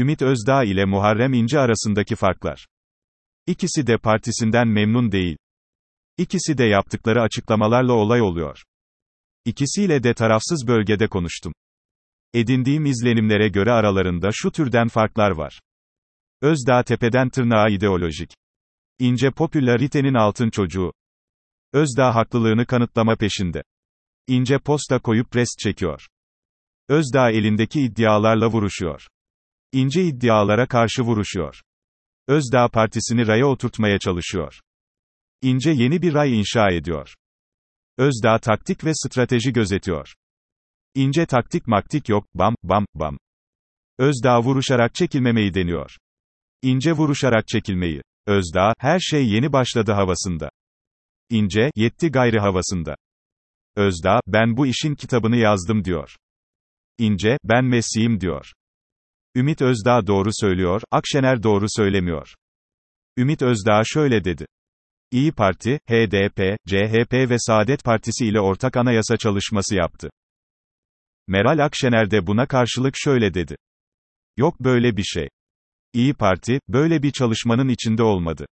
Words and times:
Ümit 0.00 0.22
Özdağ 0.22 0.64
ile 0.64 0.84
Muharrem 0.84 1.32
İnce 1.32 1.58
arasındaki 1.58 2.16
farklar. 2.16 2.66
İkisi 3.46 3.86
de 3.86 3.98
partisinden 3.98 4.68
memnun 4.68 5.12
değil. 5.12 5.36
İkisi 6.18 6.58
de 6.58 6.64
yaptıkları 6.64 7.22
açıklamalarla 7.22 7.92
olay 7.92 8.22
oluyor. 8.22 8.62
İkisiyle 9.44 10.02
de 10.02 10.14
tarafsız 10.14 10.66
bölgede 10.66 11.08
konuştum. 11.08 11.52
Edindiğim 12.34 12.86
izlenimlere 12.86 13.48
göre 13.48 13.72
aralarında 13.72 14.28
şu 14.32 14.50
türden 14.50 14.88
farklar 14.88 15.30
var. 15.30 15.60
Özdağ 16.42 16.82
tepeden 16.82 17.28
tırnağa 17.28 17.68
ideolojik. 17.68 18.30
İnce 18.98 19.30
popülaritenin 19.30 20.14
altın 20.14 20.50
çocuğu. 20.50 20.92
Özdağ 21.72 22.14
haklılığını 22.14 22.66
kanıtlama 22.66 23.16
peşinde. 23.16 23.62
İnce 24.26 24.58
posta 24.58 24.98
koyup 24.98 25.36
rest 25.36 25.58
çekiyor. 25.58 26.06
Özdağ 26.88 27.30
elindeki 27.30 27.80
iddialarla 27.80 28.46
vuruşuyor. 28.46 29.06
İnce 29.72 30.04
iddialara 30.04 30.66
karşı 30.66 31.02
vuruşuyor. 31.02 31.60
Özdağ 32.28 32.68
partisini 32.68 33.26
raya 33.26 33.46
oturtmaya 33.46 33.98
çalışıyor. 33.98 34.60
İnce 35.42 35.70
yeni 35.70 36.02
bir 36.02 36.14
ray 36.14 36.38
inşa 36.38 36.70
ediyor. 36.70 37.14
Özdağ 37.98 38.38
taktik 38.38 38.84
ve 38.84 38.92
strateji 38.94 39.52
gözetiyor. 39.52 40.14
İnce 40.94 41.26
taktik 41.26 41.66
maktik 41.66 42.08
yok, 42.08 42.26
bam, 42.34 42.54
bam, 42.62 42.86
bam. 42.94 43.18
Özdağ 43.98 44.40
vuruşarak 44.42 44.94
çekilmemeyi 44.94 45.54
deniyor. 45.54 45.96
İnce 46.62 46.92
vuruşarak 46.92 47.48
çekilmeyi. 47.48 48.02
Özdağ, 48.26 48.74
her 48.78 48.98
şey 48.98 49.28
yeni 49.28 49.52
başladı 49.52 49.92
havasında. 49.92 50.50
İnce, 51.30 51.70
yetti 51.76 52.10
gayri 52.10 52.40
havasında. 52.40 52.96
Özdağ, 53.76 54.20
ben 54.26 54.56
bu 54.56 54.66
işin 54.66 54.94
kitabını 54.94 55.36
yazdım 55.36 55.84
diyor. 55.84 56.16
İnce, 56.98 57.38
ben 57.44 57.64
Messi'yim 57.64 58.20
diyor. 58.20 58.52
Ümit 59.36 59.62
Özdağ 59.62 60.06
doğru 60.06 60.30
söylüyor, 60.32 60.82
Akşener 60.90 61.42
doğru 61.42 61.66
söylemiyor. 61.68 62.34
Ümit 63.16 63.42
Özdağ 63.42 63.82
şöyle 63.84 64.24
dedi. 64.24 64.46
İyi 65.10 65.32
Parti, 65.32 65.80
HDP, 65.88 66.56
CHP 66.68 67.12
ve 67.12 67.38
Saadet 67.38 67.84
Partisi 67.84 68.26
ile 68.26 68.40
ortak 68.40 68.76
anayasa 68.76 69.16
çalışması 69.16 69.74
yaptı. 69.74 70.10
Meral 71.26 71.64
Akşener 71.64 72.10
de 72.10 72.26
buna 72.26 72.46
karşılık 72.46 72.94
şöyle 72.96 73.34
dedi. 73.34 73.56
Yok 74.36 74.60
böyle 74.60 74.96
bir 74.96 75.02
şey. 75.02 75.28
İyi 75.92 76.14
Parti, 76.14 76.60
böyle 76.68 77.02
bir 77.02 77.10
çalışmanın 77.10 77.68
içinde 77.68 78.02
olmadı. 78.02 78.46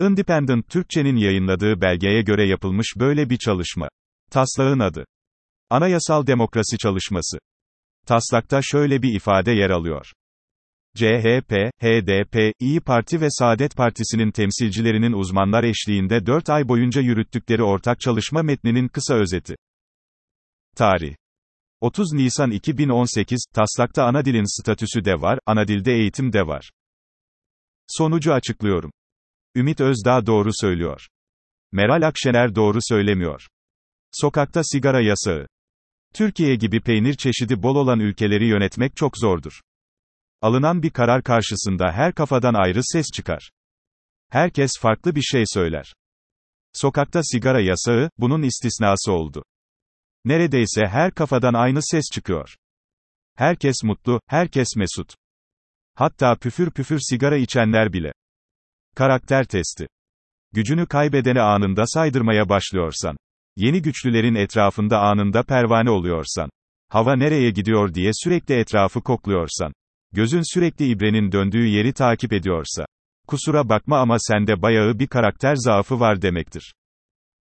Independent 0.00 0.68
Türkçe'nin 0.68 1.16
yayınladığı 1.16 1.80
belgeye 1.80 2.22
göre 2.22 2.48
yapılmış 2.48 2.86
böyle 2.96 3.30
bir 3.30 3.36
çalışma. 3.38 3.88
Taslağın 4.30 4.78
adı. 4.78 5.04
Anayasal 5.70 6.26
Demokrasi 6.26 6.78
Çalışması. 6.78 7.38
Taslakta 8.06 8.60
şöyle 8.62 9.02
bir 9.02 9.14
ifade 9.14 9.52
yer 9.52 9.70
alıyor. 9.70 10.12
CHP, 10.96 11.52
HDP, 11.82 12.52
İyi 12.60 12.80
Parti 12.80 13.20
ve 13.20 13.26
Saadet 13.30 13.76
Partisi'nin 13.76 14.30
temsilcilerinin 14.30 15.12
uzmanlar 15.12 15.64
eşliğinde 15.64 16.26
4 16.26 16.50
ay 16.50 16.68
boyunca 16.68 17.00
yürüttükleri 17.00 17.62
ortak 17.62 18.00
çalışma 18.00 18.42
metninin 18.42 18.88
kısa 18.88 19.14
özeti. 19.14 19.56
Tarih 20.76 21.14
30 21.80 22.12
Nisan 22.12 22.50
2018, 22.50 23.44
taslakta 23.54 24.04
ana 24.04 24.24
dilin 24.24 24.60
statüsü 24.60 25.04
de 25.04 25.20
var, 25.20 25.38
ana 25.46 25.68
dilde 25.68 25.92
eğitim 25.92 26.32
de 26.32 26.46
var. 26.46 26.70
Sonucu 27.88 28.32
açıklıyorum. 28.32 28.90
Ümit 29.56 29.80
Özdağ 29.80 30.26
doğru 30.26 30.50
söylüyor. 30.52 31.06
Meral 31.72 32.02
Akşener 32.06 32.54
doğru 32.54 32.78
söylemiyor. 32.80 33.46
Sokakta 34.12 34.60
sigara 34.64 35.00
yasağı. 35.00 35.46
Türkiye 36.14 36.56
gibi 36.56 36.80
peynir 36.80 37.14
çeşidi 37.14 37.62
bol 37.62 37.76
olan 37.76 38.00
ülkeleri 38.00 38.48
yönetmek 38.48 38.96
çok 38.96 39.18
zordur. 39.18 39.60
Alınan 40.42 40.82
bir 40.82 40.90
karar 40.90 41.22
karşısında 41.22 41.92
her 41.92 42.14
kafadan 42.14 42.54
ayrı 42.54 42.80
ses 42.82 43.06
çıkar. 43.14 43.50
Herkes 44.30 44.70
farklı 44.80 45.14
bir 45.14 45.22
şey 45.22 45.44
söyler. 45.46 45.94
Sokakta 46.72 47.20
sigara 47.22 47.60
yasağı, 47.60 48.10
bunun 48.18 48.42
istisnası 48.42 49.12
oldu. 49.12 49.44
Neredeyse 50.24 50.86
her 50.86 51.14
kafadan 51.14 51.54
aynı 51.54 51.78
ses 51.82 52.04
çıkıyor. 52.12 52.54
Herkes 53.36 53.76
mutlu, 53.84 54.20
herkes 54.26 54.68
mesut. 54.76 55.14
Hatta 55.94 56.36
püfür 56.36 56.70
püfür 56.70 56.98
sigara 57.00 57.36
içenler 57.36 57.92
bile. 57.92 58.12
Karakter 58.96 59.44
testi. 59.44 59.86
Gücünü 60.52 60.86
kaybedene 60.86 61.40
anında 61.40 61.86
saydırmaya 61.86 62.48
başlıyorsan. 62.48 63.16
Yeni 63.56 63.82
güçlülerin 63.82 64.34
etrafında 64.34 65.00
anında 65.00 65.42
pervane 65.42 65.90
oluyorsan. 65.90 66.50
Hava 66.88 67.16
nereye 67.16 67.50
gidiyor 67.50 67.94
diye 67.94 68.10
sürekli 68.14 68.54
etrafı 68.54 69.02
kokluyorsan. 69.02 69.72
Gözün 70.12 70.54
sürekli 70.54 70.86
ibrenin 70.88 71.32
döndüğü 71.32 71.66
yeri 71.66 71.92
takip 71.92 72.32
ediyorsa. 72.32 72.86
Kusura 73.26 73.68
bakma 73.68 73.98
ama 73.98 74.16
sende 74.18 74.62
bayağı 74.62 74.98
bir 74.98 75.06
karakter 75.06 75.54
zaafı 75.56 76.00
var 76.00 76.22
demektir. 76.22 76.74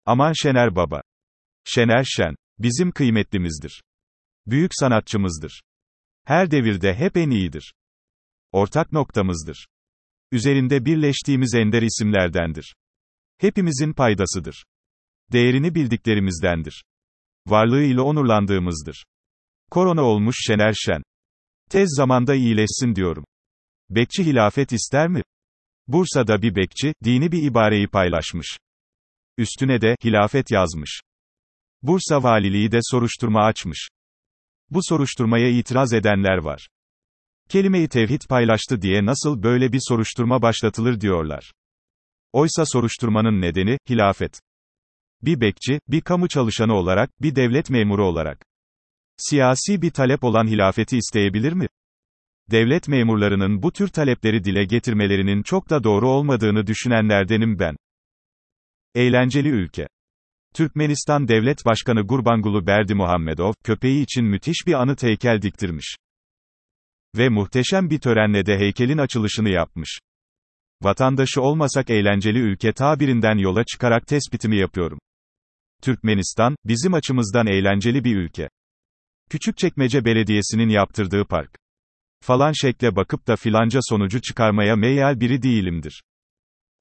Aman 0.06 0.34
Şener 0.34 0.76
Baba. 0.76 1.02
Şener 1.64 2.04
Şen. 2.04 2.36
Bizim 2.60 2.92
kıymetlimizdir. 2.92 3.82
Büyük 4.46 4.72
sanatçımızdır. 4.74 5.62
Her 6.26 6.52
devirde 6.52 6.94
hep 6.94 7.18
en 7.18 7.30
iyidir. 7.30 7.74
Ortak 8.52 8.92
noktamızdır. 8.92 9.68
Üzerinde 10.32 10.86
birleştiğimiz 10.86 11.54
ender 11.56 11.82
isimlerdendir. 11.82 12.76
Hepimizin 13.38 13.94
paydasıdır. 13.94 14.64
Değerini 15.32 15.76
bildiklerimizdendir. 15.76 16.84
Varlığıyla 17.48 18.02
onurlandığımızdır. 18.02 19.06
Korona 19.72 20.02
olmuş 20.02 20.36
Şener 20.48 20.74
Şen. 20.74 21.04
Tez 21.70 21.90
zamanda 21.98 22.36
iyileşsin 22.36 22.96
diyorum. 22.96 23.26
Bekçi 23.90 24.26
hilafet 24.26 24.72
ister 24.72 25.08
mi? 25.08 25.22
Bursa'da 25.88 26.42
bir 26.42 26.56
bekçi, 26.56 26.94
dini 27.04 27.32
bir 27.32 27.44
ibareyi 27.44 27.88
paylaşmış. 27.88 28.58
Üstüne 29.38 29.82
de, 29.82 29.96
hilafet 30.04 30.52
yazmış. 30.52 31.02
Bursa 31.82 32.24
Valiliği 32.24 32.72
de 32.72 32.80
soruşturma 32.82 33.46
açmış. 33.46 33.90
Bu 34.70 34.80
soruşturmaya 34.84 35.50
itiraz 35.50 35.94
edenler 35.94 36.38
var. 36.38 36.68
Kelimeyi 37.50 37.90
tevhid 37.90 38.22
paylaştı 38.30 38.82
diye 38.82 39.06
nasıl 39.06 39.44
böyle 39.44 39.74
bir 39.74 39.80
soruşturma 39.88 40.42
başlatılır 40.42 41.02
diyorlar. 41.02 41.52
Oysa 42.34 42.66
soruşturmanın 42.66 43.42
nedeni, 43.42 43.78
hilafet. 43.90 44.42
Bir 45.24 45.42
bekçi, 45.42 45.80
bir 45.88 46.02
kamu 46.02 46.28
çalışanı 46.28 46.74
olarak, 46.74 47.22
bir 47.22 47.36
devlet 47.36 47.70
memuru 47.70 48.06
olarak. 48.06 48.46
Siyasi 49.18 49.82
bir 49.82 49.92
talep 49.92 50.24
olan 50.24 50.48
hilafeti 50.48 50.98
isteyebilir 50.98 51.54
mi? 51.54 51.68
Devlet 52.52 52.88
memurlarının 52.88 53.64
bu 53.64 53.72
tür 53.72 53.88
talepleri 53.88 54.44
dile 54.44 54.66
getirmelerinin 54.66 55.44
çok 55.44 55.70
da 55.70 55.84
doğru 55.84 56.10
olmadığını 56.10 56.68
düşünenlerdenim 56.68 57.60
ben. 57.60 57.76
Eğlenceli 58.96 59.50
ülke. 59.50 59.88
Türkmenistan 60.54 61.28
Devlet 61.28 61.66
Başkanı 61.66 62.02
Gurbangulu 62.02 62.68
Berdi 62.68 62.96
Muhammedov, 62.96 63.54
köpeği 63.64 64.04
için 64.04 64.26
müthiş 64.26 64.68
bir 64.68 64.74
anıt 64.74 65.04
heykel 65.04 65.42
diktirmiş. 65.42 65.96
Ve 67.18 67.30
muhteşem 67.30 67.90
bir 67.90 68.00
törenle 68.00 68.46
de 68.46 68.60
heykelin 68.60 68.98
açılışını 68.98 69.50
yapmış. 69.50 70.00
Vatandaşı 70.82 71.42
olmasak 71.42 71.90
eğlenceli 71.90 72.40
ülke 72.40 72.74
tabirinden 72.74 73.38
yola 73.38 73.64
çıkarak 73.64 74.08
tespitimi 74.08 74.58
yapıyorum. 74.58 75.00
Türkmenistan, 75.82 76.56
bizim 76.66 76.94
açımızdan 76.94 77.48
eğlenceli 77.48 78.04
bir 78.04 78.16
ülke. 78.16 78.50
Küçükçekmece 79.30 80.06
Belediyesi'nin 80.06 80.70
yaptırdığı 80.70 81.26
park. 81.26 81.58
Falan 82.24 82.52
şekle 82.52 82.96
bakıp 82.96 83.28
da 83.28 83.36
filanca 83.36 83.80
sonucu 83.84 84.22
çıkarmaya 84.22 84.76
meyal 84.76 85.20
biri 85.20 85.42
değilimdir. 85.42 86.04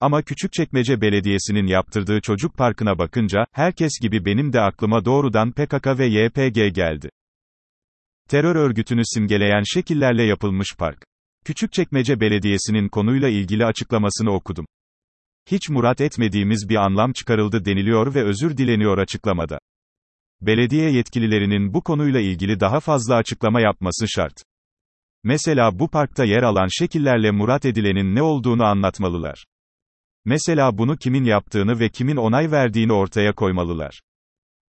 Ama 0.01 0.23
Küçükçekmece 0.23 1.01
Belediyesi'nin 1.01 1.67
yaptırdığı 1.67 2.21
çocuk 2.21 2.57
parkına 2.57 2.99
bakınca, 2.99 3.47
herkes 3.53 3.93
gibi 4.03 4.25
benim 4.25 4.53
de 4.53 4.61
aklıma 4.61 5.05
doğrudan 5.05 5.53
PKK 5.53 5.87
ve 5.99 6.07
YPG 6.07 6.75
geldi. 6.75 7.11
Terör 8.29 8.57
örgütünü 8.57 9.03
simgeleyen 9.05 9.63
şekillerle 9.75 10.23
yapılmış 10.23 10.69
park. 10.79 11.05
Küçükçekmece 11.45 12.21
Belediyesi'nin 12.21 12.89
konuyla 12.89 13.29
ilgili 13.29 13.67
açıklamasını 13.67 14.31
okudum. 14.31 14.67
Hiç 15.47 15.69
murat 15.69 16.01
etmediğimiz 16.01 16.69
bir 16.69 16.77
anlam 16.77 17.13
çıkarıldı 17.13 17.65
deniliyor 17.65 18.15
ve 18.15 18.25
özür 18.25 18.57
dileniyor 18.57 18.99
açıklamada. 18.99 19.59
Belediye 20.41 20.91
yetkililerinin 20.91 21.75
bu 21.75 21.83
konuyla 21.83 22.21
ilgili 22.21 22.61
daha 22.61 22.81
fazla 22.81 23.15
açıklama 23.15 23.61
yapması 23.61 24.09
şart. 24.09 24.43
Mesela 25.25 25.79
bu 25.79 25.89
parkta 25.89 26.25
yer 26.25 26.43
alan 26.43 26.69
şekillerle 26.71 27.31
murat 27.31 27.65
edilenin 27.65 28.15
ne 28.15 28.23
olduğunu 28.23 28.65
anlatmalılar. 28.65 29.45
Mesela 30.25 30.79
bunu 30.79 30.97
kimin 30.97 31.25
yaptığını 31.25 31.81
ve 31.81 31.89
kimin 31.89 32.17
onay 32.17 32.51
verdiğini 32.51 32.93
ortaya 32.93 33.33
koymalılar. 33.33 34.01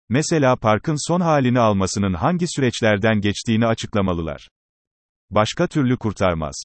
Mesela 0.09 0.57
parkın 0.57 1.09
son 1.09 1.21
halini 1.21 1.61
almasının 1.61 2.15
hangi 2.15 2.47
süreçlerden 2.49 3.21
geçtiğini 3.21 3.67
açıklamalılar. 3.67 4.49
Başka 5.31 5.67
türlü 5.67 5.97
kurtarmaz. 5.97 6.63